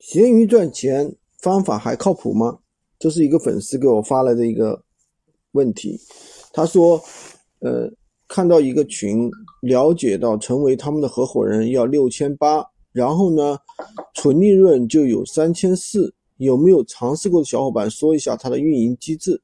[0.00, 2.58] 闲鱼赚钱方法还靠谱吗？
[2.98, 4.82] 这是一个粉丝给我发来的一个
[5.52, 6.00] 问题。
[6.54, 6.98] 他说
[7.60, 7.86] ：“呃，
[8.26, 13.58] 看到一个群，了解到成为他们的合伙人要六千八，然后呢，
[14.14, 16.12] 纯利润就有三千四。
[16.38, 19.38] 有没有尝试过的小伙伴说一下他的运营机制？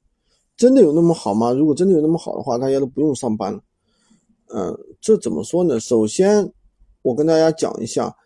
[0.56, 1.52] 真的有那么好吗？
[1.52, 3.60] 如果真的有那么好的话，大家都不用上班了。
[4.54, 5.78] 嗯，这怎么说呢？
[5.78, 6.50] 首先，
[7.02, 8.16] 我跟大家讲一下。”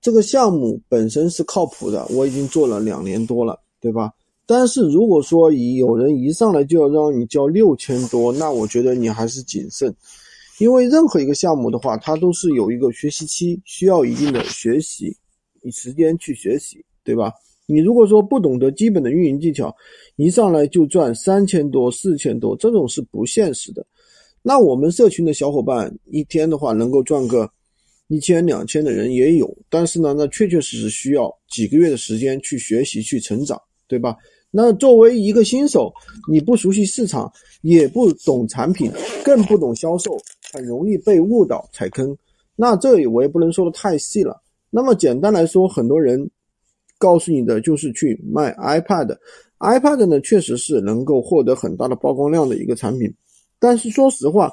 [0.00, 4.10] 这个项目本身是靠谱的，我已经做了两年多了，对吧？
[4.46, 9.94] 但是如果说以有人一上来就要让你交六千多，那我觉得你还是谨慎，
[10.58, 15.14] 因为任何一个项目的话，它都是有一个学习期，需要一定的学习，
[15.62, 17.32] 你时间去学习，对吧？
[17.66, 19.72] 你如果说不懂得基本的运营技巧，
[20.16, 23.86] 一上来就赚三千多、四千多，这种是不现实的。
[24.42, 27.48] 那我们社群的小伙伴一天的话能够赚个。
[28.10, 34.16] 一千两千的人也有，但是呢，那确确实实需要几个月的时间去学习、去成长，对吧？
[34.50, 35.92] 那作为一个新手，
[36.28, 38.90] 你不熟悉市场，也不懂产品，
[39.24, 40.18] 更不懂销售，
[40.52, 42.16] 很容易被误导、踩坑。
[42.56, 44.42] 那这里我也不能说的太细了。
[44.70, 46.28] 那么简单来说，很多人
[46.98, 53.08] 告诉你的就是去卖 iPad，iPad 呢确实是能够获得很大的曝光量的一个产品，
[53.60, 54.50] 但是说实话。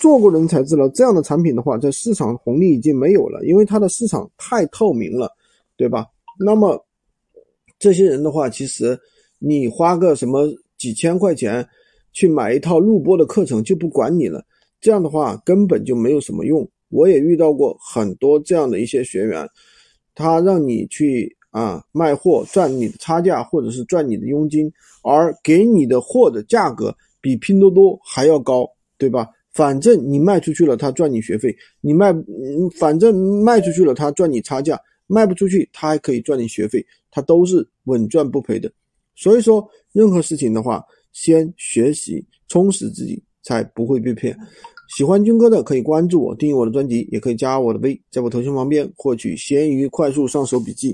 [0.00, 5.30] 做过人才知道，这样的产品的话，在市场红利已经没有了，因为它的市场太透明了，
[5.76, 6.06] 对吧？
[6.38, 6.82] 那么
[7.78, 8.98] 这些人的话，其实
[9.38, 10.48] 你花个什么
[10.78, 11.66] 几千块钱
[12.12, 14.42] 去买一套录播的课程，就不管你了。
[14.80, 16.66] 这样的话根本就没有什么用。
[16.88, 19.46] 我也遇到过很多这样的一些学员，
[20.14, 29.28] 他让你去啊卖货赚你的差价，或者是赚你的佣金，而给你的货的价格比拼多多还要高，对吧？
[29.52, 32.14] 反正你卖出去了，他赚你学费；你卖，
[32.78, 34.76] 反正卖出去了，他赚你差价；
[35.06, 38.70] 卖不出去，他还可以赚你学费，他都是稳赚不赔的。
[39.16, 44.36] 所以说，任何事情的话，先学习，充实自己，才不会被骗。
[44.96, 50.88] 喜欢军哥的可以关注我，订阅我的专辑，也可以加我的微，在我头像旁边获取闲鱼快速上手笔记。